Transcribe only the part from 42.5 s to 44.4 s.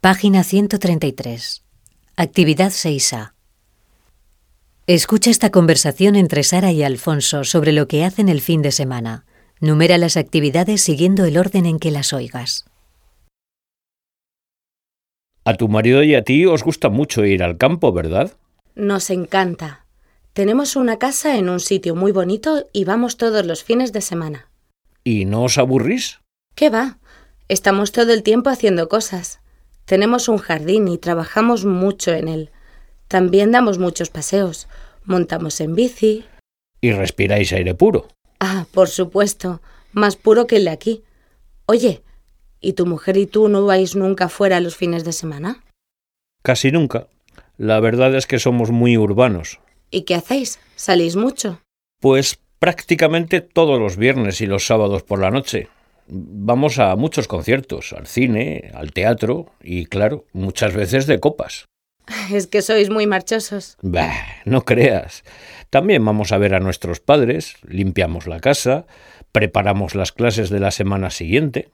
¿y tu mujer y tú no vais nunca